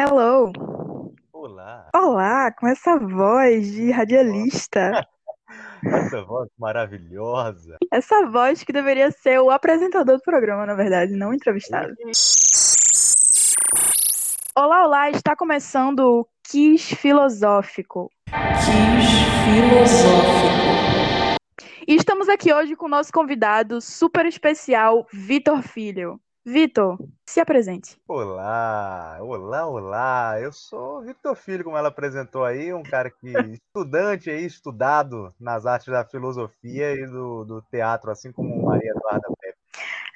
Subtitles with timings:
[0.00, 0.52] Hello!
[1.32, 1.88] Olá!
[1.92, 5.04] Olá, com essa voz de radialista.
[5.84, 7.76] Essa voz maravilhosa.
[7.92, 11.96] Essa voz que deveria ser o apresentador do programa, na verdade, não o entrevistado.
[14.56, 15.10] Olá, olá!
[15.10, 18.08] Está começando o Kiss Filosófico.
[18.28, 19.10] Kiss
[19.50, 20.78] Filosófico.
[21.88, 26.20] E estamos aqui hoje com o nosso convidado super especial, Vitor Filho.
[26.48, 26.96] Vitor,
[27.26, 28.00] se apresente.
[28.08, 30.40] Olá, olá, olá.
[30.40, 33.26] Eu sou Victor Filho, como ela apresentou aí, um cara que
[33.62, 39.28] estudante aí, estudado nas artes da filosofia e do, do teatro, assim como Maria Eduarda
[39.38, 39.58] Pepe.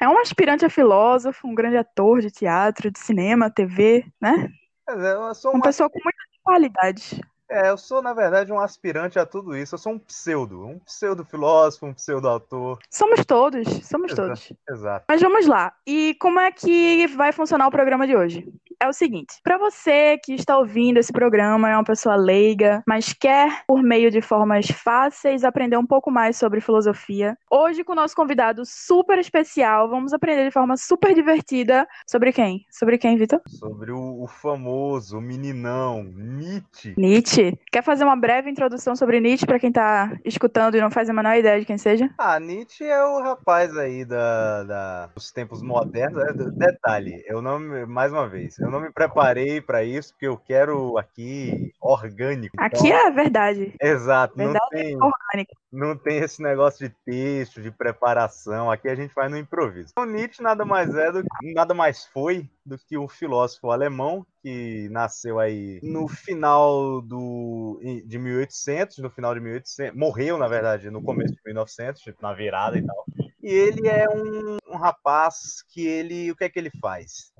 [0.01, 4.49] É um aspirante a filósofo, um grande ator de teatro, de cinema, TV, né?
[4.89, 7.21] Eu sou uma, uma pessoa com muitas qualidades.
[7.53, 9.75] É, eu sou, na verdade, um aspirante a tudo isso.
[9.75, 12.79] Eu sou um pseudo, um pseudo filósofo, um pseudo autor.
[12.91, 14.51] Somos todos, somos todos.
[14.71, 15.05] Exato.
[15.07, 15.75] Mas vamos lá.
[15.87, 18.51] E como é que vai funcionar o programa de hoje?
[18.83, 23.13] É o seguinte: para você que está ouvindo esse programa, é uma pessoa leiga, mas
[23.13, 27.95] quer, por meio de formas fáceis, aprender um pouco mais sobre filosofia, hoje com o
[27.95, 32.67] nosso convidado super especial, vamos aprender de forma super divertida sobre quem?
[32.73, 33.41] Sobre quem, Vitor?
[33.47, 36.95] Sobre o, o famoso meninão Nietzsche.
[36.97, 37.57] Nietzsche.
[37.71, 41.13] Quer fazer uma breve introdução sobre Nietzsche para quem está escutando e não faz a
[41.13, 42.11] menor ideia de quem seja?
[42.19, 46.25] Ah, Nietzsche é o rapaz aí da, da dos tempos modernos.
[46.57, 50.97] Detalhe, eu não mais uma vez, eu não me preparei para isso porque eu quero
[50.97, 52.57] aqui orgânico.
[52.59, 52.99] Aqui então...
[52.99, 53.75] é a verdade.
[53.81, 55.57] Exato, verdade não tem é orgânica.
[55.71, 58.71] Não tem esse negócio de texto, de preparação.
[58.71, 59.91] Aqui a gente vai no improviso.
[59.93, 61.23] Então, Nietzsche nada mais é do
[61.55, 68.19] nada mais foi do que um filósofo alemão que nasceu aí no final do de
[68.19, 72.79] 1800, no final de 1800, morreu na verdade no começo de 1900, tipo, na virada
[72.79, 73.05] e tal.
[73.43, 77.32] E ele é um, um rapaz que ele, o que é que ele faz?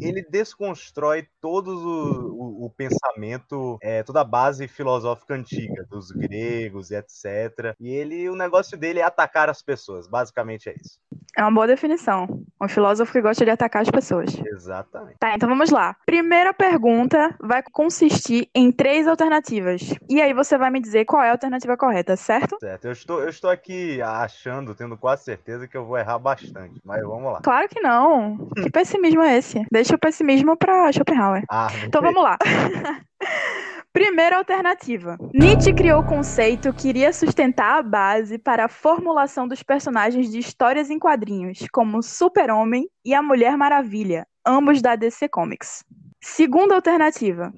[0.00, 6.90] Ele desconstrói todo o, o, o pensamento, é, toda a base filosófica antiga dos gregos
[6.90, 7.74] e etc.
[7.78, 10.98] E ele, o negócio dele é atacar as pessoas, basicamente é isso.
[11.38, 12.26] É uma boa definição.
[12.60, 14.36] Um filósofo que gosta de atacar as pessoas.
[14.44, 15.18] Exatamente.
[15.20, 15.94] Tá, então vamos lá.
[16.04, 19.94] Primeira pergunta vai consistir em três alternativas.
[20.10, 22.56] E aí você vai me dizer qual é a alternativa correta, certo?
[22.58, 22.86] Certo.
[22.86, 27.00] Eu estou, eu estou aqui achando, tendo quase certeza que eu vou errar bastante, mas
[27.02, 27.40] vamos lá.
[27.40, 28.48] Claro que não.
[28.60, 29.64] que pessimismo é esse?
[29.70, 31.44] Deixa o pessimismo pra Schopenhauer.
[31.48, 32.36] Ah, então vamos lá.
[33.98, 35.18] Primeira alternativa.
[35.34, 40.38] Nietzsche criou o conceito que iria sustentar a base para a formulação dos personagens de
[40.38, 45.84] histórias em quadrinhos, como Super-Homem e a Mulher Maravilha, ambos da DC Comics.
[46.22, 47.52] Segunda alternativa.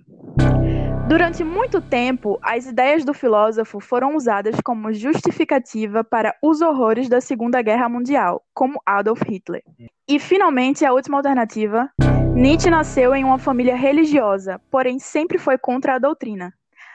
[1.06, 7.20] Durante muito tempo, as ideias do filósofo foram usadas como justificativa para os horrores da
[7.20, 9.62] Segunda Guerra Mundial, como Adolf Hitler.
[10.08, 11.90] E, finalmente, a última alternativa.
[12.40, 16.54] Nietzsche nasceu em uma família religiosa, porém sempre foi contra a doutrina.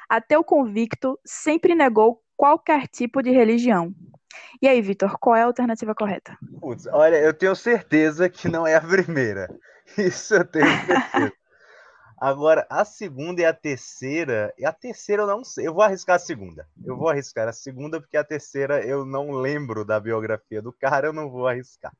[0.09, 3.93] Ateu convicto, sempre negou qualquer tipo de religião.
[4.59, 6.35] E aí, Vitor, qual é a alternativa correta?
[6.59, 9.47] Putz, olha, eu tenho certeza que não é a primeira.
[9.95, 11.31] Isso eu tenho certeza.
[12.17, 16.15] Agora, a segunda e a terceira, e a terceira eu não sei, eu vou arriscar
[16.15, 16.67] a segunda.
[16.83, 21.07] Eu vou arriscar a segunda porque a terceira eu não lembro da biografia do cara,
[21.07, 21.91] eu não vou arriscar.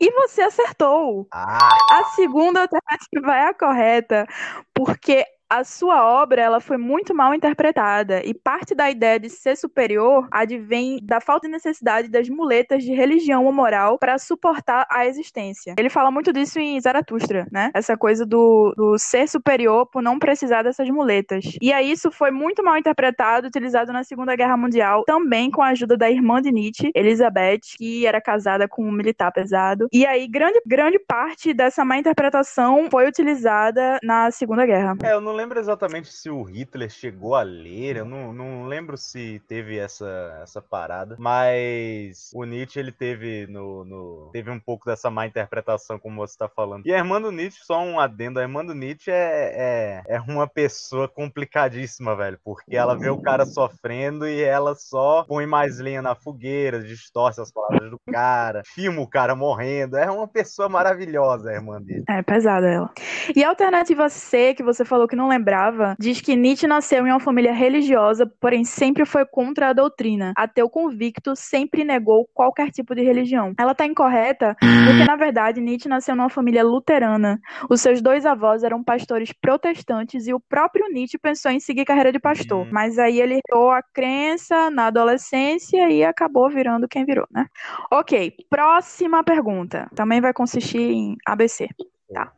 [0.00, 1.28] E você acertou.
[1.32, 1.76] Ah.
[1.90, 4.26] A segunda alternativa é a correta,
[4.74, 9.56] porque a sua obra ela foi muito mal interpretada e parte da ideia de ser
[9.56, 15.06] superior advém da falta de necessidade das muletas de religião ou moral para suportar a
[15.06, 15.74] existência.
[15.76, 17.72] Ele fala muito disso em Zaratustra, né?
[17.74, 21.44] Essa coisa do, do ser superior por não precisar dessas muletas.
[21.60, 25.68] E aí isso foi muito mal interpretado, utilizado na Segunda Guerra Mundial, também com a
[25.68, 29.88] ajuda da irmã de Nietzsche, Elizabeth, que era casada com um militar pesado.
[29.92, 34.96] E aí grande, grande parte dessa má interpretação foi utilizada na Segunda Guerra.
[35.02, 38.96] É, eu não lembro exatamente se o Hitler chegou a ler, eu não, não lembro
[38.98, 44.84] se teve essa, essa parada, mas o Nietzsche ele teve no, no teve um pouco
[44.84, 46.86] dessa má interpretação, como você está falando.
[46.86, 50.20] E a irmã do Nietzsche, só um adendo, a irmã do Nietzsche é, é, é
[50.20, 55.78] uma pessoa complicadíssima, velho, porque ela vê o cara sofrendo e ela só põe mais
[55.78, 60.68] lenha na fogueira, distorce as palavras do cara, filma o cara morrendo, é uma pessoa
[60.68, 62.04] maravilhosa a irmã dele.
[62.08, 62.90] É pesada ela.
[63.34, 67.10] E a alternativa C, que você falou que não lembrava, diz que Nietzsche nasceu em
[67.10, 70.32] uma família religiosa, porém sempre foi contra a doutrina.
[70.36, 73.54] Ateu convicto, sempre negou qualquer tipo de religião.
[73.58, 77.40] Ela tá incorreta porque, na verdade, Nietzsche nasceu numa família luterana.
[77.68, 82.12] Os seus dois avós eram pastores protestantes e o próprio Nietzsche pensou em seguir carreira
[82.12, 82.66] de pastor.
[82.66, 82.70] Hum.
[82.72, 87.46] Mas aí ele herdou a crença na adolescência e acabou virando quem virou, né?
[87.90, 89.88] Ok, próxima pergunta.
[89.94, 91.68] Também vai consistir em ABC.
[92.12, 92.32] Tá.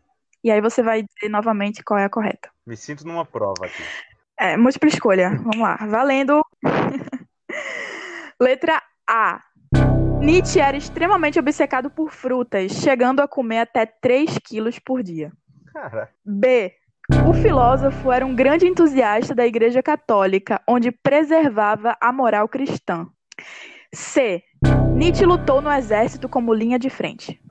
[0.44, 2.50] E aí você vai dizer novamente qual é a correta.
[2.66, 3.82] Me sinto numa prova aqui.
[4.38, 5.30] É, múltipla escolha.
[5.30, 5.76] Vamos lá.
[5.76, 6.44] Valendo.
[8.40, 9.40] Letra A.
[10.20, 15.32] Nietzsche era extremamente obcecado por frutas, chegando a comer até 3 quilos por dia.
[15.72, 16.72] Cara, B.
[17.28, 23.08] O filósofo era um grande entusiasta da Igreja Católica, onde preservava a moral cristã.
[23.92, 24.44] C.
[24.94, 27.41] Nietzsche lutou no exército como linha de frente.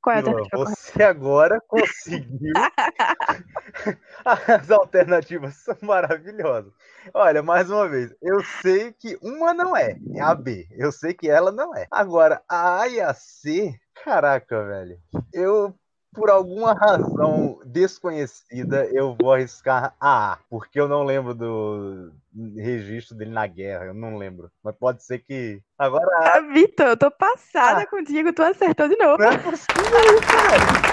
[0.00, 0.80] Qual é a alternativa correta?
[0.80, 2.52] você agora conseguiu.
[4.24, 6.72] As alternativas são maravilhosas.
[7.14, 10.66] Olha, mais uma vez, eu sei que uma não é, é a B.
[10.70, 11.86] Eu sei que ela não é.
[11.90, 13.74] Agora, a A e a C,
[14.04, 14.98] caraca, velho.
[15.32, 15.74] Eu,
[16.14, 22.12] por alguma razão desconhecida, eu vou arriscar a A, porque eu não lembro do
[22.56, 24.50] registro dele na guerra, eu não lembro.
[24.62, 25.60] Mas pode ser que.
[25.78, 26.04] Agora
[26.36, 27.86] Ah, Vitor, eu tô passada Ah.
[27.86, 29.18] contigo, tu acertou de novo.
[29.22, 30.92] não é possível, cara.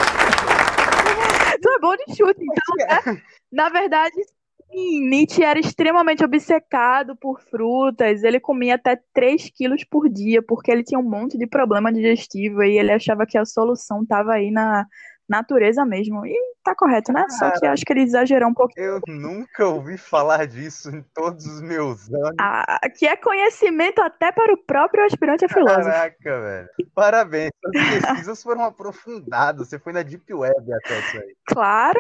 [1.61, 3.21] Tu é bom de chute, então, né?
[3.51, 4.15] Na verdade,
[4.71, 8.23] sim, Nietzsche era extremamente obcecado por frutas.
[8.23, 12.63] Ele comia até 3 quilos por dia, porque ele tinha um monte de problema digestivo
[12.63, 14.85] e ele achava que a solução estava aí na
[15.29, 16.25] natureza mesmo.
[16.25, 17.25] E tá correto, né?
[17.29, 18.85] Só que acho que ele exagerou um pouquinho.
[18.85, 22.35] Eu nunca ouvi falar disso em todos os meus anos.
[22.39, 25.83] Ah, que é conhecimento até para o próprio aspirante a filósofo.
[25.89, 26.69] Caraca, velho.
[26.93, 27.51] Parabéns.
[27.63, 29.67] Suas pesquisas foram aprofundadas.
[29.69, 31.35] Você foi na Deep Web até isso aí.
[31.47, 31.99] Claro,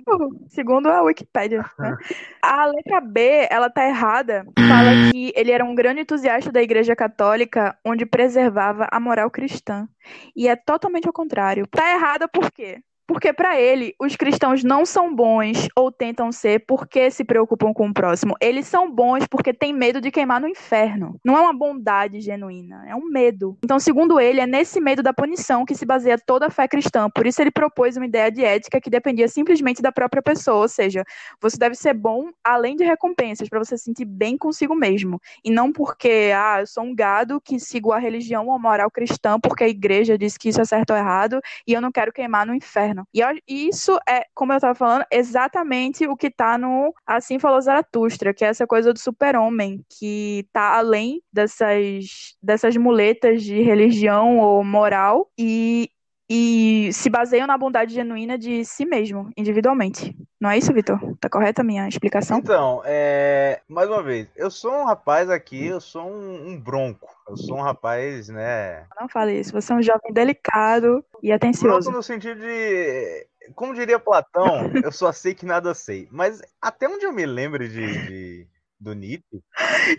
[0.49, 1.65] segundo a Wikipédia.
[1.77, 1.97] né?
[2.41, 4.45] A letra B, ela tá errada.
[4.57, 9.87] Fala que ele era um grande entusiasta da Igreja Católica, onde preservava a moral cristã.
[10.35, 11.67] E é totalmente ao contrário.
[11.67, 12.81] Tá errada por quê?
[13.09, 17.87] Porque para ele, os cristãos não são bons ou tentam ser porque se preocupam com
[17.87, 18.35] o próximo.
[18.39, 21.19] Eles são bons porque têm medo de queimar no inferno.
[21.25, 23.57] Não é uma bondade genuína, é um medo.
[23.63, 27.09] Então, segundo ele, é nesse medo da punição que se baseia toda a fé cristã.
[27.09, 30.67] Por isso ele propôs uma ideia de ética que dependia simplesmente da própria pessoa, ou
[30.67, 31.03] seja,
[31.41, 35.49] você deve ser bom além de recompensas para você se sentir bem consigo mesmo, e
[35.49, 39.39] não porque ah, eu sou um gado que sigo a religião ou a moral cristã
[39.39, 42.45] porque a igreja disse que isso é certo ou errado e eu não quero queimar
[42.45, 42.98] no inferno.
[43.13, 48.33] E isso é, como eu estava falando, exatamente o que está no Assim Falou Zaratustra,
[48.33, 54.63] que é essa coisa do super-homem, que tá além dessas, dessas muletas de religião ou
[54.63, 55.89] moral e,
[56.29, 60.15] e se baseiam na bondade genuína de si mesmo, individualmente.
[60.39, 60.99] Não é isso, Vitor?
[61.19, 62.37] Tá correta a minha explicação?
[62.37, 63.61] Então, é...
[63.67, 67.09] mais uma vez, eu sou um rapaz aqui, eu sou um, um bronco.
[67.27, 68.85] Eu sou um rapaz, né?
[68.99, 69.51] Não fale isso.
[69.51, 71.91] Você é um jovem delicado e Bronco atencioso.
[71.91, 73.27] no sentido de.
[73.55, 76.07] Como diria Platão, eu só sei que nada sei.
[76.11, 78.47] Mas até onde eu me lembro de, de-
[78.79, 79.41] do Nietzsche,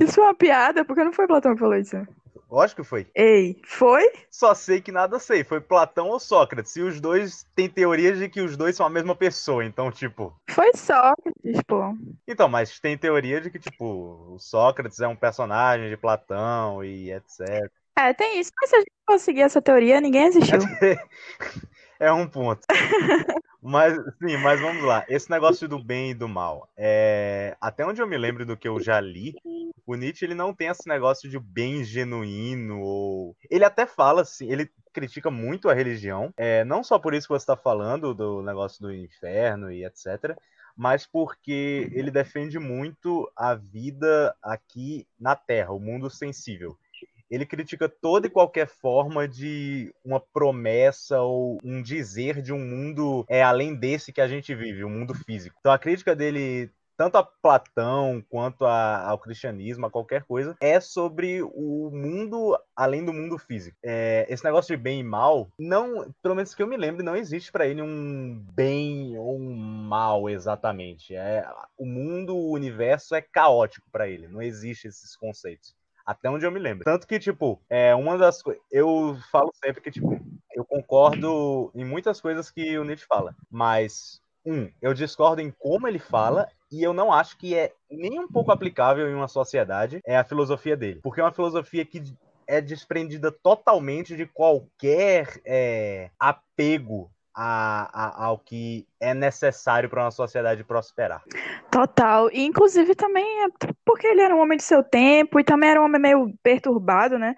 [0.01, 1.97] Isso foi uma piada, porque não foi Platão que falou isso.
[2.51, 3.07] Lógico que foi.
[3.15, 4.11] Ei, foi?
[4.31, 5.45] Só sei que nada sei.
[5.45, 6.75] Foi Platão ou Sócrates.
[6.77, 9.65] E os dois têm teorias de que os dois são a mesma pessoa.
[9.65, 10.35] Então, tipo.
[10.51, 11.95] Foi Sócrates, pô.
[12.27, 17.13] Então, mas tem teoria de que, tipo, o Sócrates é um personagem de Platão e
[17.13, 17.71] etc.
[17.97, 18.51] É, tem isso.
[18.61, 20.59] Mas se a gente for seguir essa teoria, ninguém existiu.
[22.01, 22.63] É um ponto.
[23.63, 25.05] Mas, sim, mas vamos lá.
[25.09, 26.69] Esse negócio do bem e do mal.
[26.77, 27.57] É...
[27.61, 29.35] Até onde eu me lembro do que eu já li,
[29.87, 32.81] o Nietzsche ele não tem esse negócio de bem genuíno.
[32.81, 33.37] Ou...
[33.51, 36.33] Ele até fala, assim, ele critica muito a religião.
[36.37, 40.37] É, não só por isso que você está falando, do negócio do inferno e etc.
[40.77, 46.79] Mas porque ele defende muito a vida aqui na Terra, o mundo sensível
[47.31, 53.25] ele critica toda e qualquer forma de uma promessa ou um dizer de um mundo
[53.29, 55.57] é além desse que a gente vive, o mundo físico.
[55.61, 56.71] Então a crítica dele
[57.01, 63.03] tanto a Platão quanto a, ao cristianismo, a qualquer coisa, é sobre o mundo além
[63.03, 63.75] do mundo físico.
[63.83, 67.17] É, esse negócio de bem e mal, não, pelo menos que eu me lembro, não
[67.17, 71.15] existe para ele um bem ou um mal exatamente.
[71.15, 71.43] É,
[71.79, 75.75] o mundo, o universo é caótico para ele, não existe esses conceitos.
[76.11, 76.85] Até onde eu me lembro.
[76.85, 78.61] Tanto que, tipo, é uma das coisas.
[78.69, 80.21] Eu falo sempre que, tipo,
[80.53, 83.33] eu concordo em muitas coisas que o Nietzsche fala.
[83.49, 86.49] Mas, um, eu discordo em como ele fala.
[86.69, 90.25] E eu não acho que é nem um pouco aplicável em uma sociedade é a
[90.25, 90.99] filosofia dele.
[91.01, 92.03] Porque é uma filosofia que
[92.45, 100.11] é desprendida totalmente de qualquer é, apego a, a, ao que é necessário para uma
[100.11, 101.23] sociedade prosperar.
[101.71, 102.31] Total.
[102.33, 103.49] E, inclusive, também é
[103.85, 107.19] porque ele era um homem de seu tempo e também era um homem meio perturbado,
[107.19, 107.37] né?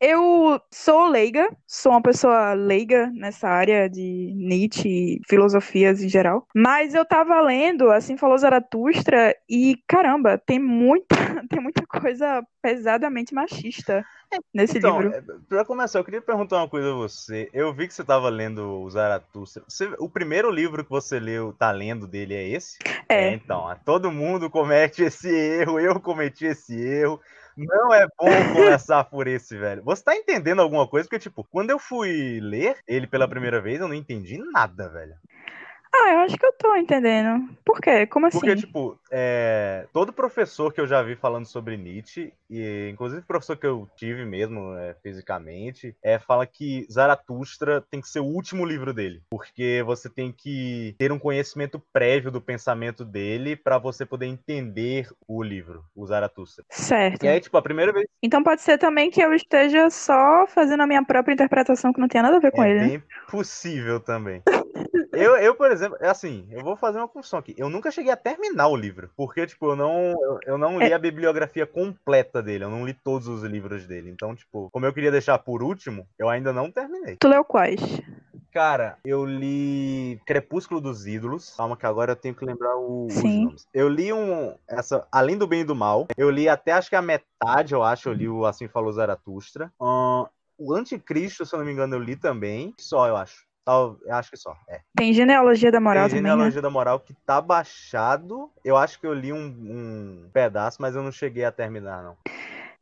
[0.00, 6.46] Eu sou leiga, sou uma pessoa leiga nessa área de Nietzsche e filosofias em geral.
[6.54, 11.08] Mas eu tava lendo, assim falou Zaratustra, e caramba, tem muita,
[11.50, 14.04] tem muita coisa pesadamente machista
[14.54, 15.16] nesse então, livro.
[15.16, 17.48] é, Pra começar, eu queria perguntar uma coisa a você.
[17.52, 19.64] Eu vi que você tava lendo o Zaratustra.
[19.66, 22.78] Você- o primeiro livro que você leu, tá lendo dele, é esse?
[23.08, 27.20] É, então, todo mundo comete esse erro, eu cometi esse erro.
[27.58, 29.82] Não é bom começar por esse, velho.
[29.82, 31.08] Você tá entendendo alguma coisa?
[31.08, 35.16] Porque, tipo, quando eu fui ler ele pela primeira vez, eu não entendi nada, velho.
[35.92, 37.48] Ah, eu acho que eu tô entendendo.
[37.64, 38.06] Por quê?
[38.06, 38.38] Como assim?
[38.38, 43.56] Porque, tipo, é, todo professor que eu já vi falando sobre Nietzsche, e inclusive professor
[43.56, 48.64] que eu tive mesmo é, fisicamente, é, fala que Zaratustra tem que ser o último
[48.64, 49.22] livro dele.
[49.30, 55.08] Porque você tem que ter um conhecimento prévio do pensamento dele pra você poder entender
[55.26, 56.64] o livro, o Zaratustra.
[56.70, 57.24] Certo.
[57.24, 60.82] E aí, tipo, a primeira vez Então pode ser também que eu esteja só fazendo
[60.82, 64.00] a minha própria interpretação que não tem nada a ver com é ele, bem possível
[64.00, 64.42] também.
[65.18, 67.54] Eu, eu, por exemplo, é assim, eu vou fazer uma confissão aqui.
[67.58, 70.92] Eu nunca cheguei a terminar o livro, porque, tipo, eu não, eu, eu não li
[70.92, 74.10] a bibliografia completa dele, eu não li todos os livros dele.
[74.10, 77.16] Então, tipo, como eu queria deixar por último, eu ainda não terminei.
[77.18, 77.80] Tu leu quais?
[78.52, 81.54] Cara, eu li Crepúsculo dos Ídolos.
[81.56, 83.44] Calma que agora eu tenho que lembrar o- os Sim.
[83.44, 83.66] nomes.
[83.74, 84.54] Eu li um.
[84.68, 86.08] Essa, Além do Bem e do Mal.
[86.16, 89.70] Eu li até acho que a metade, eu acho, eu li o Assim Falou Zaratustra.
[89.80, 90.26] Ahn,
[90.58, 92.74] o Anticristo, se eu não me engano, eu li também.
[92.78, 93.46] Só, eu acho.
[93.68, 94.56] Tal, acho que só.
[94.66, 94.80] É.
[94.96, 96.30] Tem Genealogia da Moral Tem também, né?
[96.30, 98.50] Genealogia da Moral que tá baixado.
[98.64, 102.16] Eu acho que eu li um, um pedaço, mas eu não cheguei a terminar, não.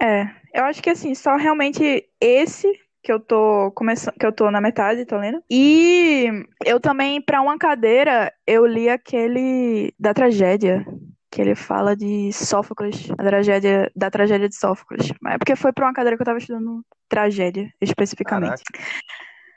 [0.01, 4.49] É, eu acho que assim, só realmente esse que eu tô começando, que eu tô
[4.49, 5.43] na metade, tô lendo.
[5.51, 6.29] E
[6.65, 10.87] eu também, pra uma cadeira, eu li aquele da tragédia,
[11.33, 15.13] que ele fala de Sófocles, a tragédia, da tragédia de Sófocles.
[15.21, 18.63] Mas É porque foi pra uma cadeira que eu tava estudando tragédia, especificamente.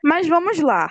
[0.04, 0.90] Mas vamos lá.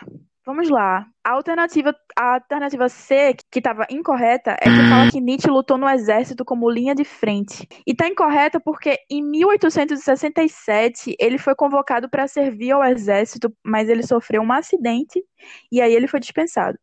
[0.48, 1.06] Vamos lá.
[1.22, 5.86] A alternativa, a alternativa C, que estava incorreta, é que fala que Nietzsche lutou no
[5.86, 7.68] exército como linha de frente.
[7.86, 14.02] E está incorreta porque em 1867 ele foi convocado para servir ao exército, mas ele
[14.02, 15.22] sofreu um acidente
[15.70, 16.78] e aí ele foi dispensado.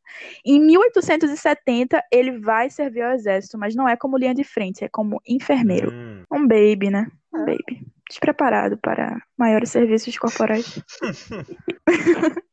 [0.46, 4.90] Em 1870 ele vai servir ao exército, mas não é como linha de frente, é
[4.90, 5.92] como enfermeiro.
[5.92, 7.08] Hum, Um baby, né?
[7.34, 7.84] Um baby.
[8.08, 10.84] Despreparado para maiores serviços corporais.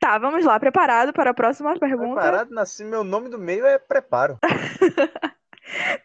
[0.00, 0.58] tá, vamos lá.
[0.58, 2.20] Preparado para a próxima pergunta?
[2.20, 4.38] preparado, nasci, meu nome do meio é Preparo.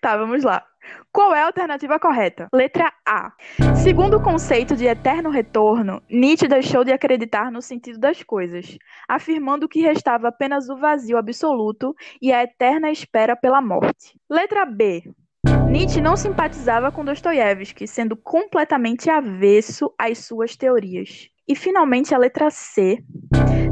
[0.01, 0.63] Tá, vamos lá.
[1.11, 2.47] Qual é a alternativa correta?
[2.53, 3.31] Letra A.
[3.75, 9.67] Segundo o conceito de eterno retorno, Nietzsche deixou de acreditar no sentido das coisas, afirmando
[9.67, 14.19] que restava apenas o vazio absoluto e a eterna espera pela morte.
[14.29, 15.03] Letra B.
[15.69, 21.29] Nietzsche não simpatizava com Dostoiévski, sendo completamente avesso às suas teorias.
[21.47, 23.03] E finalmente a letra C.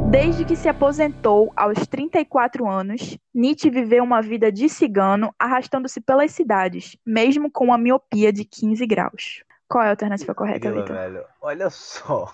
[0.08, 6.30] Desde que se aposentou aos 34 anos, Nietzsche viveu uma vida de cigano, arrastando-se pelas
[6.30, 9.42] cidades, mesmo com uma miopia de 15 graus.
[9.68, 11.26] Qual é a alternativa correta, Vitor?
[11.40, 12.32] Olha só.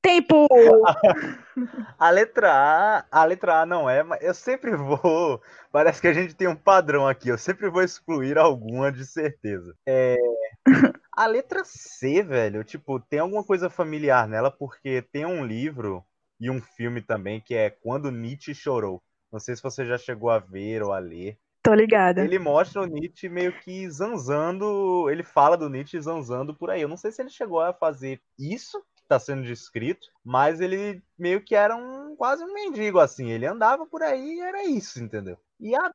[0.00, 0.46] Tempo!
[1.98, 5.42] A letra A, a letra A não é, mas eu sempre vou.
[5.72, 7.28] Parece que a gente tem um padrão aqui.
[7.28, 9.74] Eu sempre vou excluir alguma de certeza.
[9.84, 10.16] É,
[11.18, 16.04] a letra C, velho, tipo, tem alguma coisa familiar nela, porque tem um livro
[16.38, 19.02] e um filme também que é Quando Nietzsche Chorou.
[19.32, 21.36] Não sei se você já chegou a ver ou a ler.
[21.60, 22.22] Tô ligada.
[22.22, 25.10] Ele mostra o Nietzsche meio que zanzando.
[25.10, 26.82] Ele fala do Nietzsche zanzando por aí.
[26.82, 31.02] Eu não sei se ele chegou a fazer isso que está sendo descrito, mas ele
[31.18, 33.28] meio que era um quase um mendigo assim.
[33.32, 35.36] Ele andava por aí e era isso, entendeu?
[35.58, 35.90] E a,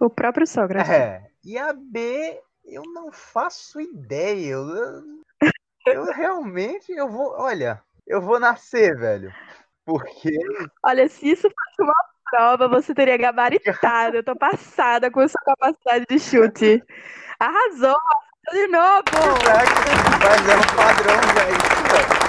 [0.00, 0.90] O próprio Sócrates.
[0.90, 4.52] é, e a B, eu não faço ideia.
[4.52, 5.24] Eu,
[5.86, 9.32] eu realmente eu vou, olha, eu vou nascer, velho.
[9.84, 10.30] Porque
[10.84, 14.16] Olha, se isso fosse uma prova, você teria gabaritado.
[14.16, 16.82] Eu tô passada com a sua capacidade de chute.
[17.38, 17.96] Arrasou!
[18.50, 19.02] De novo!
[20.24, 22.22] mas é um padrão isso, velho.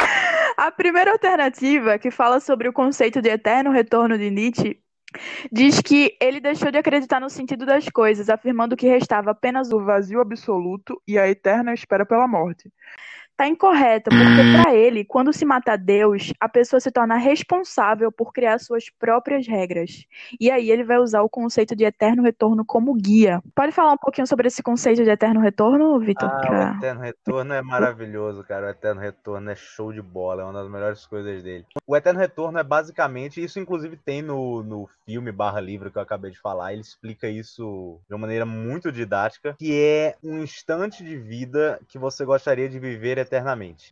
[0.57, 4.82] A primeira alternativa, que fala sobre o conceito de eterno retorno de Nietzsche,
[5.51, 9.83] diz que ele deixou de acreditar no sentido das coisas, afirmando que restava apenas o
[9.83, 12.71] vazio absoluto e a eterna espera pela morte.
[13.43, 18.31] Tá incorreta, porque para ele, quando se mata Deus, a pessoa se torna responsável por
[18.31, 20.05] criar suas próprias regras.
[20.39, 23.41] E aí ele vai usar o conceito de eterno retorno como guia.
[23.53, 26.29] Pode falar um pouquinho sobre esse conceito de eterno retorno, Vitor?
[26.29, 28.67] Ah, Pra- o Eterno Retorno é maravilhoso, cara.
[28.67, 31.65] O Eterno Retorno é show de bola, é uma das melhores coisas dele.
[31.85, 36.01] O Eterno Retorno é basicamente, isso inclusive tem no, no filme barra livro que eu
[36.01, 41.03] acabei de falar, ele explica isso de uma maneira muito didática, que é um instante
[41.03, 43.32] de vida que você gostaria de viver eternamente.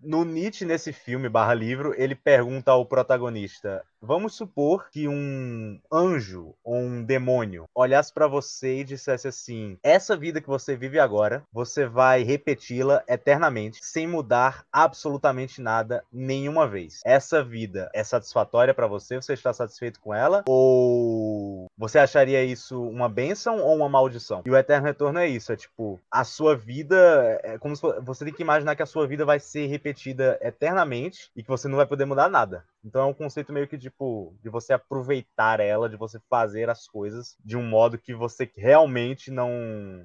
[0.04, 6.56] No Nietzsche, nesse filme barra livro, ele pergunta ao protagonista: Vamos supor que um anjo
[6.64, 11.44] ou um demônio olhasse para você e dissesse assim: essa vida que você vive agora,
[11.54, 17.02] você vai repeti-la eternamente, sem mudar absolutamente nada nenhuma vez.
[17.06, 19.18] Essa vida é satisfatória para você?
[19.18, 20.44] Você está satisfeito com ela?
[20.48, 24.42] Ou você acharia isso uma benção ou uma maldição?
[24.44, 28.26] E o eterno retorno é isso: é tipo, a sua vida é como se você
[28.26, 31.78] tem que imaginar que a sua vida vai ser repetida eternamente e que você não
[31.78, 32.66] vai poder mudar nada.
[32.84, 36.88] Então é um conceito meio que tipo de você aproveitar ela, de você fazer as
[36.88, 39.52] coisas de um modo que você realmente não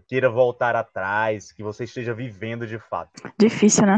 [0.07, 3.23] queira voltar atrás, que você esteja vivendo de fato.
[3.39, 3.97] Difícil, né?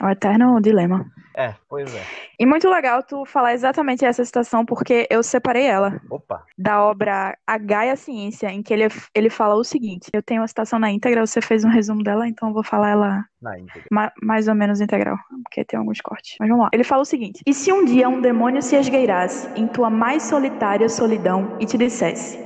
[0.00, 1.04] É o eterno dilema.
[1.36, 2.02] É, pois é.
[2.40, 6.00] E muito legal tu falar exatamente essa citação, porque eu separei ela.
[6.10, 6.42] Opa.
[6.56, 10.48] Da obra A Gaia Ciência, em que ele, ele fala o seguinte: eu tenho a
[10.48, 13.84] citação na íntegra, você fez um resumo dela, então eu vou falar ela na íntegra.
[13.92, 16.36] Ma mais ou menos integral, porque tem alguns cortes.
[16.40, 16.70] Mas vamos lá.
[16.72, 20.22] Ele fala o seguinte: E se um dia um demônio se esgueirasse em tua mais
[20.22, 22.38] solitária solidão e te dissesse: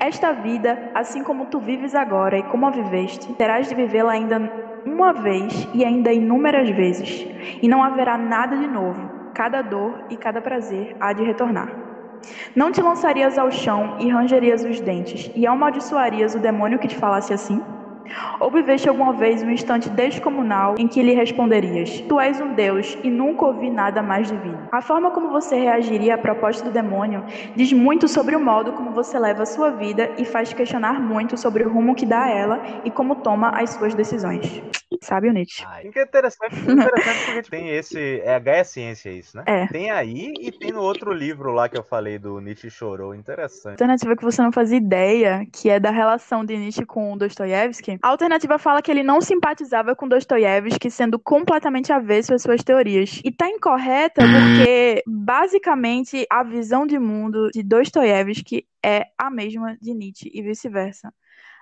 [0.00, 4.38] Esta vida, assim como tu vives agora e como a viveste, terás de vivê-la ainda
[4.88, 7.26] uma vez e ainda inúmeras vezes,
[7.62, 9.08] e não haverá nada de novo.
[9.34, 11.70] Cada dor e cada prazer há de retornar.
[12.56, 16.96] Não te lançarias ao chão e rangerias os dentes, e amaldiçoarias o demônio que te
[16.96, 17.62] falasse assim?
[18.40, 22.96] Ou viveste alguma vez um instante descomunal em que lhe responderias: Tu és um Deus
[23.02, 24.68] e nunca ouvi nada mais divino?
[24.72, 27.24] A forma como você reagiria à proposta do demônio
[27.54, 31.36] diz muito sobre o modo como você leva a sua vida e faz questionar muito
[31.36, 34.62] sobre o rumo que dá a ela e como toma as suas decisões.
[35.02, 35.64] Sabe o Nietzsche?
[35.66, 38.20] Ah, que interessante, interessante porque tem esse.
[38.20, 39.44] É a Gaia Ciência, isso, né?
[39.46, 39.66] É.
[39.66, 43.14] Tem aí e tem no outro livro lá que eu falei do Nietzsche Chorou.
[43.14, 43.72] Interessante.
[43.72, 47.98] Alternativa que você não fazia ideia, que é da relação de Nietzsche com Dostoiévski.
[48.02, 53.20] A alternativa fala que ele não simpatizava com Dostoiévski, sendo completamente avesso às suas teorias.
[53.24, 59.94] E tá incorreta porque, basicamente, a visão de mundo de Dostoiévski é a mesma de
[59.94, 61.12] Nietzsche e vice-versa.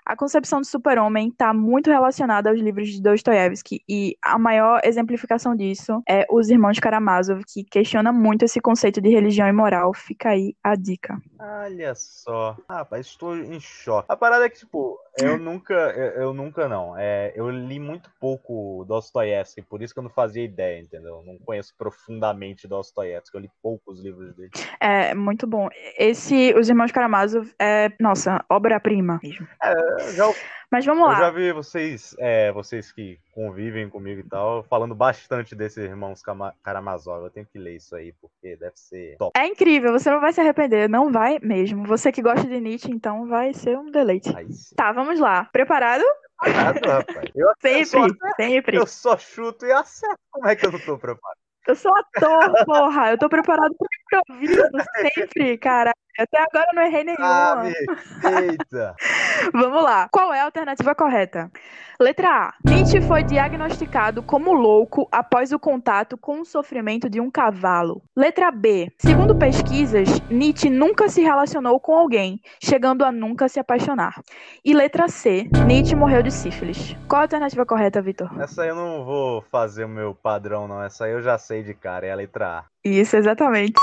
[0.06, 5.56] A concepção do super-homem está muito relacionada aos livros de Dostoiévski e a maior exemplificação
[5.56, 9.92] disso é Os Irmãos Karamazov, que questiona muito esse conceito de religião e moral.
[9.92, 11.20] Fica aí a dica.
[11.40, 12.56] Olha só.
[12.70, 14.06] Rapaz, estou em choque.
[14.08, 16.96] A parada é que, tipo, eu nunca, eu, eu, nunca não.
[16.96, 21.16] É, eu li muito pouco Dostoiévski, por isso que eu não fazia ideia, entendeu?
[21.16, 24.50] Eu não conheço profundamente Dostoiévski, eu li poucos livros dele.
[24.80, 25.68] É, muito bom.
[25.98, 29.46] Esse, Os Irmãos Karamazov, é, nossa, obra-prima mesmo.
[29.62, 30.24] É, já,
[30.70, 31.14] Mas vamos lá.
[31.14, 36.22] Eu já vi vocês, é, vocês que convivem comigo e tal, falando bastante desses irmãos
[36.62, 37.24] Karamazov.
[37.24, 39.38] Eu tenho que ler isso aí, porque deve ser top.
[39.38, 41.86] É incrível, você não vai se arrepender, não vai mesmo.
[41.86, 44.32] Você que gosta de Nietzsche, então vai ser um deleite.
[44.76, 45.44] Tá, vamos lá.
[45.52, 46.04] Preparado?
[46.40, 47.30] Preparado, rapaz.
[47.34, 48.76] Eu, sempre, eu sempre.
[48.76, 50.18] Eu só chuto e acerto.
[50.30, 51.38] Como é que eu não tô preparado?
[51.66, 53.10] Eu sou ator, porra.
[53.10, 54.62] Eu tô preparado pro improviso,
[55.00, 55.92] sempre, cara.
[56.18, 57.26] Até agora eu não errei nenhuma.
[57.26, 58.94] Ah, eita.
[59.52, 60.08] Vamos lá.
[60.10, 61.50] Qual é a alternativa correta?
[61.98, 62.54] Letra A.
[62.62, 68.02] Nietzsche foi diagnosticado como louco após o contato com o sofrimento de um cavalo.
[68.14, 68.92] Letra B.
[68.98, 74.20] Segundo pesquisas, Nietzsche nunca se relacionou com alguém, chegando a nunca se apaixonar.
[74.62, 75.48] E letra C.
[75.66, 76.94] Nietzsche morreu de sífilis.
[77.08, 78.30] Qual a alternativa correta, Vitor?
[78.42, 80.82] Essa aí eu não vou fazer o meu padrão, não.
[80.82, 82.06] Essa aí eu já sei de cara.
[82.06, 82.64] É a letra A.
[82.86, 83.74] Isso, exatamente.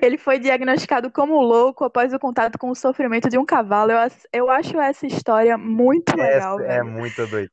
[0.00, 3.92] Ele foi diagnosticado como louco após o contato com o sofrimento de um cavalo.
[3.92, 3.98] Eu,
[4.32, 6.58] eu acho essa história muito legal.
[6.60, 7.50] é muito doido.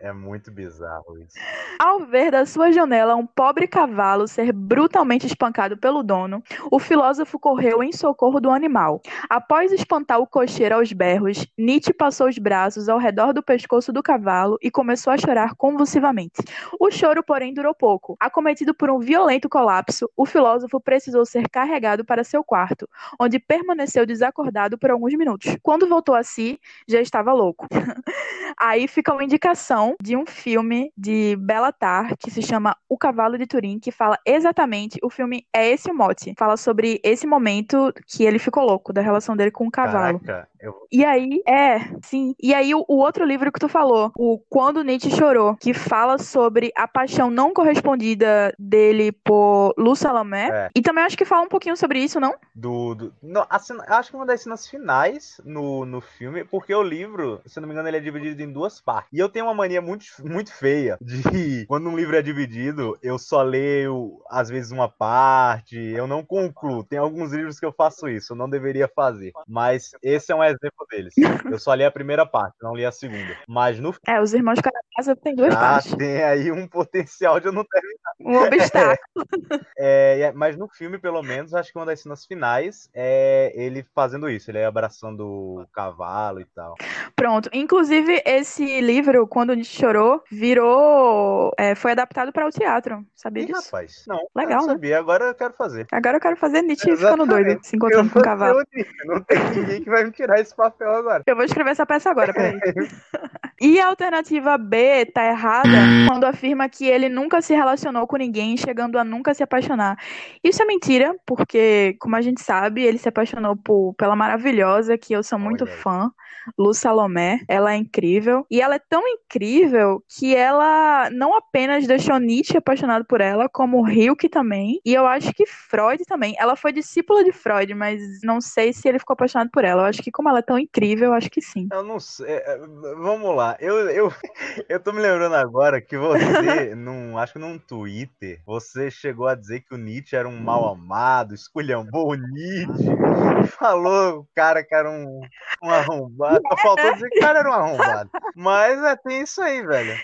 [0.00, 1.36] é muito bizarro isso.
[1.78, 7.38] Ao ver da sua janela um pobre cavalo ser brutalmente espancado pelo dono, o filósofo
[7.38, 9.00] correu em socorro do animal.
[9.28, 14.02] Após espantar o cocheiro aos berros, Nietzsche passou os braços ao redor do pescoço do
[14.02, 16.42] cavalo e começou a chorar convulsivamente.
[16.78, 18.16] O choro, porém, durou pouco.
[18.20, 24.06] Acometido por um violento colapso, o filósofo precisou ser carregado para seu quarto, onde permaneceu
[24.06, 25.56] desacordado por alguns minutos.
[25.62, 27.66] Quando voltou a si, já estava louco.
[28.58, 33.46] Aí fica uma indicação de um filme de Belatar que se chama O Cavalo de
[33.46, 38.24] Turim, que fala exatamente, o filme é esse o mote, fala sobre esse momento que
[38.24, 40.20] ele ficou louco, da relação dele com o cavalo.
[40.20, 40.74] Caraca, eu...
[40.90, 42.34] E aí, é, sim.
[42.40, 46.18] E aí o, o, outro livro que tu falou, o Quando Nietzsche Chorou, que fala
[46.18, 50.48] sobre a paixão não correspondida dele por Lu Salomé.
[50.50, 50.70] É.
[50.74, 52.34] E também acho que fala um pouquinho sobre isso, não?
[52.54, 57.40] Do, do não, acho que uma das cenas finais no, no filme, porque o livro,
[57.46, 59.10] se não me engano, ele é dividido em duas partes.
[59.12, 61.22] E eu tenho uma mania muito, muito feia de
[61.68, 66.84] quando um livro é dividido, eu só leio às vezes uma parte, eu não concluo.
[66.84, 69.32] Tem alguns livros que eu faço isso, eu não deveria fazer.
[69.46, 71.14] Mas esse é um exemplo deles.
[71.50, 73.36] Eu só li a primeira parte, não li a segunda.
[73.48, 74.58] Mas no É, os irmãos
[74.96, 75.94] casa tem duas Já partes.
[75.96, 78.12] tem aí um potencial de eu não terminar.
[78.20, 78.96] Um obstáculo.
[79.78, 83.84] É, é- mas no filme, pelo menos, acho que uma das cenas finais é ele
[83.94, 86.74] fazendo isso, ele abraçando o cavalo e tal.
[87.16, 87.48] Pronto.
[87.52, 91.52] Inclusive, esse livro, Quando a gente chorou, virou.
[91.58, 93.04] é, foi adaptado para o teatro.
[93.14, 93.62] Sabia Ih, disso?
[93.64, 95.86] rapaz, não, Legal, eu não sabia, agora eu quero fazer.
[95.90, 97.44] Agora eu quero fazer Nietzsche ficando Exatamente.
[97.44, 98.62] doido, se Eu encontrando com vou o cavalo.
[99.06, 101.22] não tem ninguém que vai me tirar esse papel agora.
[101.26, 102.58] Eu vou escrever essa peça agora, peraí.
[103.64, 105.68] E a alternativa B tá errada
[106.08, 109.96] quando afirma que ele nunca se relacionou com ninguém, chegando a nunca se apaixonar.
[110.42, 115.12] Isso é mentira, porque, como a gente sabe, ele se apaixonou por, pela maravilhosa, que
[115.12, 116.10] eu sou muito Olha fã,
[116.58, 117.40] Lu Salomé.
[117.48, 118.46] Ela é incrível.
[118.50, 123.88] E ela é tão incrível que ela não apenas deixou Nietzsche apaixonado por ela, como
[123.88, 124.80] Hilke também.
[124.84, 126.34] E eu acho que Freud também.
[126.38, 129.82] Ela foi discípula de Freud, mas não sei se ele ficou apaixonado por ela.
[129.82, 131.68] Eu acho que, como ela é tão incrível, eu acho que sim.
[131.72, 132.26] Eu não sei.
[132.28, 132.58] é,
[132.96, 133.56] Vamos lá.
[133.60, 134.12] Eu, eu,
[134.68, 139.34] eu tô me lembrando agora que você, num, acho que num Twitter, você chegou a
[139.34, 142.90] dizer que o Nietzsche era um mal amado, esculhambou o Nietzsche,
[143.58, 145.20] falou o cara que era um,
[145.62, 146.31] um arrombado.
[146.34, 148.10] Só faltou dizer que o cara era um arrombado.
[148.34, 149.98] Mas é, tem isso aí, velho.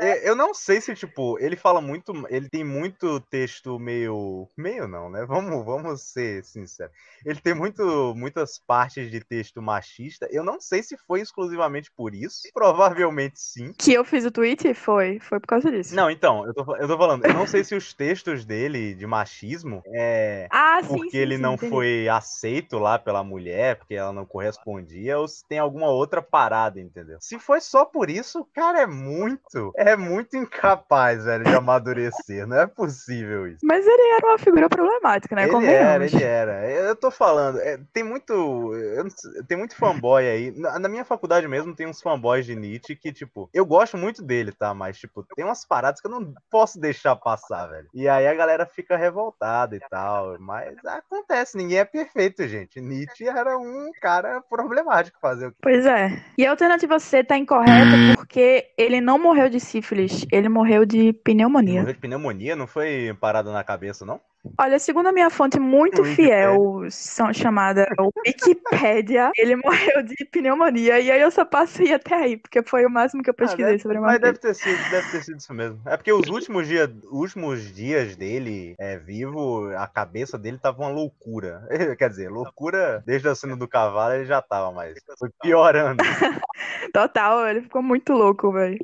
[0.00, 2.12] É, Eu não sei se, tipo, ele fala muito.
[2.28, 4.48] Ele tem muito texto meio.
[4.56, 5.24] Meio não, né?
[5.26, 6.92] Vamos, vamos ser sinceros.
[7.24, 10.28] Ele tem muito, muitas partes de texto machista.
[10.30, 12.42] Eu não sei se foi exclusivamente por isso.
[12.52, 13.72] Provavelmente sim.
[13.72, 14.74] Que eu fiz o tweet?
[14.74, 15.18] Foi.
[15.20, 15.94] Foi por causa disso.
[15.94, 19.06] Não, então, eu tô, eu tô falando, eu não sei se os textos dele de
[19.06, 20.48] machismo é.
[20.50, 20.88] Ah, sim.
[20.88, 25.28] Porque sim, ele sim, não foi aceito lá pela mulher, porque ela não correspondia, ou
[25.28, 27.18] se tem alguma outra parada, entendeu?
[27.20, 32.46] Se foi só por isso, o cara é muito, é muito incapaz, velho, de amadurecer.
[32.46, 33.60] Não é possível isso.
[33.62, 35.42] Mas ele era uma figura problemática, né?
[35.44, 35.84] Ele Convenhamos.
[35.84, 36.70] era, ele era.
[36.70, 38.72] Eu tô falando, é, tem muito.
[39.16, 40.50] sei, tem muito fanboy aí.
[40.52, 44.22] Na, na minha faculdade mesmo tem uns fanboys de Nietzsche que, tipo, eu gosto muito
[44.22, 44.74] dele, tá?
[44.74, 47.88] Mas, tipo, tem umas paradas que eu não posso deixar passar, velho.
[47.94, 50.38] E aí a galera fica revoltada e tal.
[50.38, 52.80] Mas acontece, ninguém é perfeito, gente.
[52.80, 55.58] Nietzsche era um cara problemático fazer o que.
[55.60, 56.22] Pois é.
[56.36, 61.12] E a alternativa C tá incorreta porque ele não morreu de sífilis, ele morreu de
[61.12, 61.80] pneumonia.
[61.80, 64.20] Morreu de pneumonia, não foi parada na cabeça, não?
[64.60, 66.34] Olha, segundo a minha fonte muito Wikipedia.
[66.36, 67.86] fiel, são chamada
[68.26, 70.98] Wikipédia, ele morreu de pneumonia.
[71.00, 73.64] E aí eu só passo ir até aí, porque foi o máximo que eu pesquisei
[73.64, 74.54] Ah, deve- sobre a Mas morte deve dele.
[74.54, 75.80] ter sido, deve ter sido isso mesmo.
[75.86, 80.88] É porque os últimos dias, últimos dias dele é, vivo, a cabeça dele tava uma
[80.90, 81.62] loucura.
[81.98, 86.02] Quer dizer, loucura desde a cena do cavalo ele já tava, mas foi piorando.
[86.92, 88.78] Total, ele ficou muito louco, velho.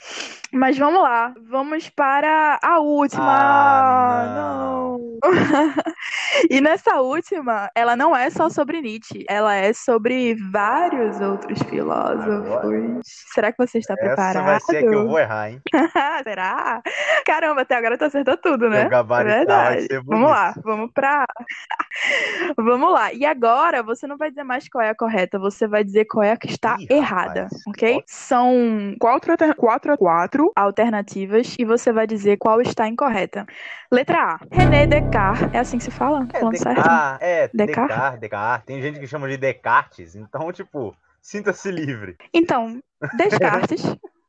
[0.53, 3.23] Mas vamos lá, vamos para a última.
[3.33, 4.94] Ah, não.
[6.51, 12.47] e nessa última, ela não é só sobre Nietzsche, ela é sobre vários outros filósofos.
[12.47, 13.01] Agora.
[13.05, 14.45] Será que você está Essa preparado?
[14.45, 15.61] vai ser que eu vou errar, hein?
[16.25, 16.83] Será?
[17.25, 18.89] Caramba, até agora tu acertou tudo, né?
[18.89, 19.89] Vai Verdade.
[20.05, 21.25] Vamos lá, vamos pra.
[22.57, 23.13] vamos lá.
[23.13, 26.23] E agora você não vai dizer mais qual é a correta, você vai dizer qual
[26.23, 27.63] é a que está Ih, errada, rapaz.
[27.67, 28.03] ok?
[28.07, 33.47] São quatro, quatro, quatro alternativas e você vai dizer qual está incorreta.
[33.91, 34.41] Letra A.
[34.51, 35.14] René Descartes.
[35.53, 36.27] É assim que se fala?
[36.33, 36.77] É Falando certo?
[36.77, 37.97] Descartes, é, Descartes?
[37.97, 38.67] Descartes, Descartes.
[38.67, 42.17] Tem gente que chama de Descartes, então, tipo, sinta-se livre.
[42.33, 42.81] Então,
[43.17, 43.83] Descartes.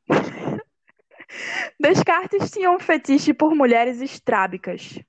[1.80, 5.00] Descartes tinha um fetiche por mulheres estrábicas.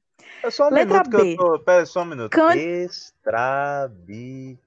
[0.42, 1.32] É só um Letra minuto que B.
[1.32, 1.58] eu tô.
[1.60, 2.30] Pera só um minuto.
[2.32, 4.62] Can- Estrabica.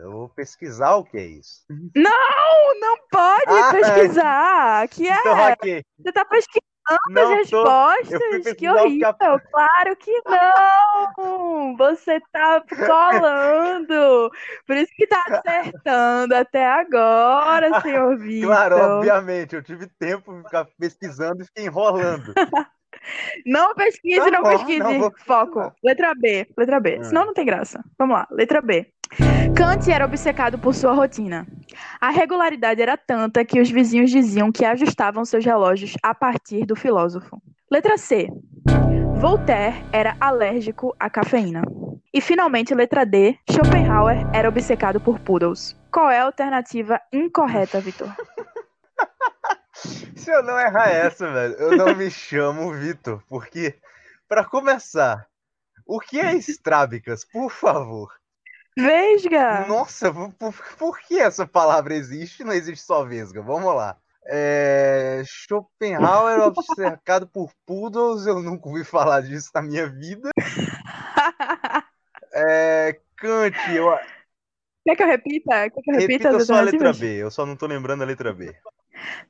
[0.00, 1.64] Eu vou pesquisar o que é isso.
[1.94, 4.88] Não, não pode Ah, pesquisar.
[4.88, 5.18] Que é?
[5.20, 5.84] Então, hackei.
[5.98, 6.64] Você tá pesquisando
[7.10, 7.64] Não, as tô.
[7.64, 8.54] respostas?
[8.54, 9.08] Que horrível.
[9.08, 11.76] a- Claro que não.
[11.76, 14.30] Você tá colando.
[14.66, 18.48] Por isso que tá acertando até agora, senhor Vitor.
[18.48, 19.54] Claro, obviamente.
[19.54, 22.32] Eu tive tempo de ficar pesquisando e fiquei enrolando.
[23.46, 24.78] Não pesquise, Tá não bom, pesquise.
[24.80, 25.72] não vou Foco.
[25.84, 26.98] Letra B, letra B.
[26.98, 27.04] Hum.
[27.04, 27.82] Senão não tem graça.
[27.98, 28.90] Vamos lá, letra B.
[29.58, 31.44] Kant era obcecado por sua rotina.
[32.00, 36.76] A regularidade era tanta que os vizinhos diziam que ajustavam seus relógios a partir do
[36.76, 37.42] filósofo.
[37.68, 38.28] Letra C.
[39.16, 41.62] Voltaire era alérgico à cafeína.
[42.14, 43.36] E finalmente, letra D.
[43.50, 45.76] Schopenhauer era obcecado por poodles.
[45.90, 48.14] Qual é a alternativa incorreta, Vitor?
[49.74, 53.74] Se eu não errar essa, velho, eu não me chamo Vitor, porque,
[54.28, 55.26] pra começar,
[55.84, 58.17] o que é estrábicas, por favor?
[58.78, 59.66] Vesga!
[59.66, 62.44] Nossa, por, por- que essa palavra existe?
[62.44, 63.42] Não existe só vesga.
[63.42, 63.96] Vamos lá.
[64.30, 70.30] É, Schopenhauer obcecado por poodles, eu nunca ouvi falar disso na minha vida.
[72.30, 73.90] É, Kant, eu
[74.86, 75.70] Quer que eu repita?
[75.70, 76.92] Quer que eu repita repita só a letra?
[76.92, 78.54] B, eu só não tô lembrando a letra B.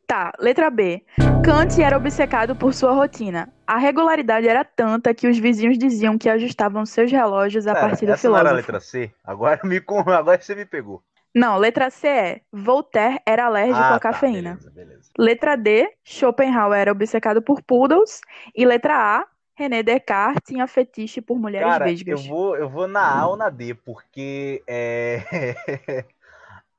[0.07, 1.05] Tá, letra B.
[1.45, 3.53] Kant era obcecado por sua rotina.
[3.67, 8.07] A regularidade era tanta que os vizinhos diziam que ajustavam seus relógios a Pera, partir
[8.07, 8.47] do essa não filósofo.
[8.47, 9.11] era a letra C?
[9.23, 9.77] Agora, me,
[10.17, 11.03] agora você me pegou.
[11.35, 14.57] Não, letra C é Voltaire era alérgico ah, à cafeína.
[14.57, 15.11] Tá, beleza, beleza.
[15.19, 18.21] Letra D, Schopenhauer era obcecado por poodles.
[18.57, 22.27] E letra A, René Descartes tinha fetiche por mulheres Cara, eu vesgas.
[22.27, 26.05] vou, eu vou na A ou na D, porque é...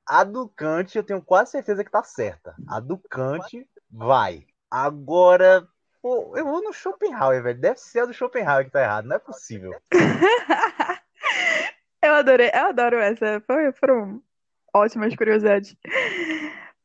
[0.10, 2.56] a do Kant eu tenho quase certeza que tá certa.
[2.68, 4.46] A do Kant vai.
[4.72, 5.68] Agora,
[6.02, 7.60] pô, eu vou no Schopenhauer, velho.
[7.62, 9.72] Deve ser a do Schopenhauer que tá errado, não é possível.
[12.02, 13.44] Eu adorei, eu adoro essa.
[13.46, 14.22] Foi, foram
[14.74, 15.76] ótimas curiosidades.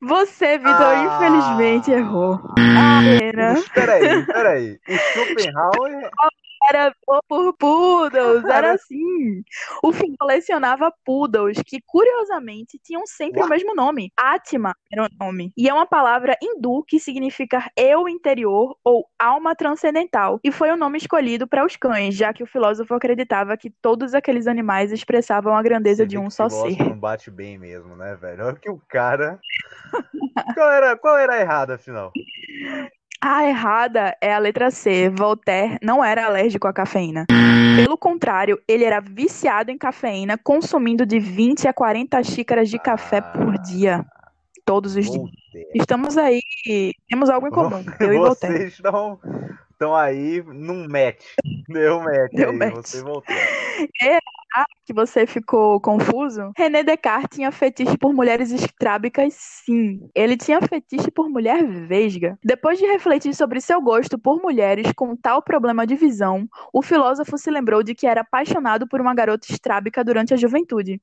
[0.03, 1.05] Você, Vitor, Ah.
[1.05, 2.35] infelizmente errou.
[2.59, 4.81] A pena Peraí, peraí.
[4.89, 6.11] O Schopenhauer.
[6.69, 6.95] Era
[7.29, 9.43] por poodles, era assim.
[9.83, 13.51] O filho colecionava poodles que, curiosamente, tinham sempre o Uau.
[13.51, 14.13] mesmo nome.
[14.17, 15.53] Atma era o nome.
[15.57, 20.41] E é uma palavra hindu que significa eu interior ou alma transcendental.
[20.43, 24.15] E foi o nome escolhido para os cães, já que o filósofo acreditava que todos
[24.15, 26.79] aqueles animais expressavam a grandeza Você de um só ser.
[26.79, 28.47] não bate bem mesmo, né, velho?
[28.47, 29.39] Olha que o cara.
[30.55, 32.13] qual, era, qual era a errada, afinal?
[33.27, 35.09] A errada é a letra C.
[35.09, 37.25] Voltaire não era alérgico à cafeína.
[37.75, 43.23] Pelo contrário, ele era viciado em cafeína, consumindo de 20 a 40 xícaras de café
[43.23, 44.05] por dia.
[44.67, 45.31] Todos os dias.
[45.75, 46.43] Estamos aí,
[47.09, 47.83] temos algo em comum.
[47.99, 48.59] Eu e Voltaire.
[48.61, 49.19] Vocês estão,
[49.71, 51.25] estão aí num match.
[51.67, 52.75] Deu match Deu aí, match.
[52.75, 53.35] você voltou.
[54.87, 56.53] Que você ficou confuso?
[56.57, 59.99] René Descartes tinha fetiche por mulheres estrábicas, sim.
[60.15, 62.39] Ele tinha fetiche por mulher vesga.
[62.45, 67.37] Depois de refletir sobre seu gosto por mulheres com tal problema de visão, o filósofo
[67.39, 71.01] se lembrou de que era apaixonado por uma garota estrábica durante a juventude.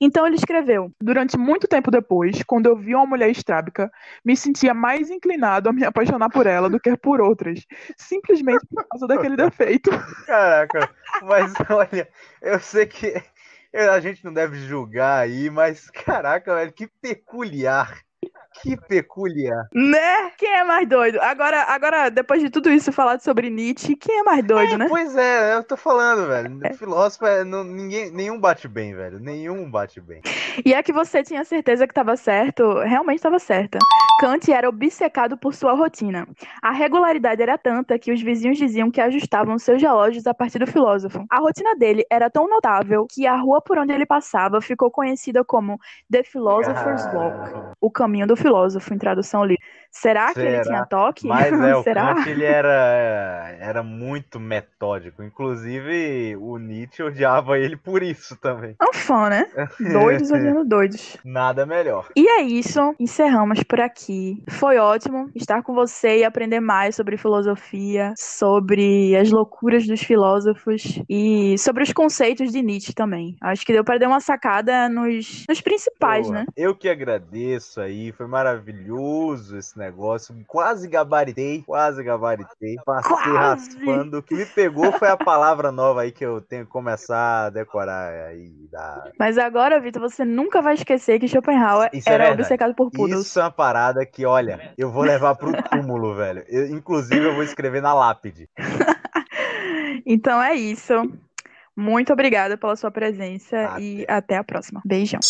[0.00, 3.90] Então ele escreveu: Durante muito tempo depois, quando eu vi uma mulher estrábica,
[4.24, 7.60] me sentia mais inclinado a me apaixonar por ela do que por outras,
[7.98, 9.90] simplesmente por causa daquele defeito.
[10.26, 10.88] Caraca,
[11.20, 12.08] mas olha,
[12.40, 12.93] eu sei que
[13.74, 18.00] a gente não deve julgar aí, mas caraca, velho, que peculiar.
[18.62, 19.66] Que peculiar.
[19.74, 20.30] Né?
[20.38, 21.20] Quem é mais doido?
[21.20, 24.86] Agora, agora, depois de tudo isso falado sobre Nietzsche, quem é mais doido, né?
[24.88, 26.60] Pois é, eu tô falando, velho.
[26.78, 29.18] Filósofo, é, não- ninguém, nenhum bate bem, velho.
[29.18, 30.22] Nenhum bate bem.
[30.64, 33.78] E é que você tinha certeza que estava certo, realmente estava certa.
[34.20, 36.28] Kant era obcecado por sua rotina.
[36.62, 40.66] A regularidade era tanta que os vizinhos diziam que ajustavam seus relógios a partir do
[40.66, 41.24] filósofo.
[41.30, 45.44] A rotina dele era tão notável que a rua por onde ele passava ficou conhecida
[45.44, 45.78] como
[46.10, 49.62] The Philosopher's Walk, o caminho do filósofo, em tradução livre.
[49.94, 50.62] Será que ele Será?
[50.64, 51.26] tinha toque?
[51.26, 52.14] Mas é, o Será?
[52.14, 55.22] Kant ele era, era muito metódico.
[55.22, 58.74] Inclusive, o Nietzsche odiava ele por isso também.
[58.80, 59.46] É um fã, né?
[59.92, 61.16] Doidos olhando doidos.
[61.24, 62.08] Nada melhor.
[62.16, 64.42] E é isso, encerramos por aqui.
[64.50, 71.00] Foi ótimo estar com você e aprender mais sobre filosofia, sobre as loucuras dos filósofos
[71.08, 73.36] e sobre os conceitos de Nietzsche também.
[73.40, 76.46] Acho que deu para dar uma sacada nos, nos principais, Porra, né?
[76.56, 79.83] Eu que agradeço aí, foi maravilhoso esse negócio.
[80.46, 82.76] Quase gabaritei, quase gabaritei.
[82.84, 83.36] Passei Quase.
[83.36, 84.18] raspando.
[84.18, 87.50] O que me pegou foi a palavra nova aí que eu tenho que começar a
[87.50, 88.52] decorar aí.
[88.70, 89.10] Da...
[89.18, 92.42] Mas agora, Vitor, você nunca vai esquecer que Schopenhauer Isso é era verdade.
[92.42, 93.20] obcecado por poodles.
[93.26, 96.44] Isso é uma parada que, olha, eu vou levar pro túmulo, velho.
[96.48, 98.48] Eu- inclusive, eu vou escrever na lápide.
[100.06, 100.92] Então é isso.
[101.76, 103.80] Muito obrigada pela sua presença Até.
[103.80, 104.82] e até a próxima.
[104.84, 105.20] Beijão.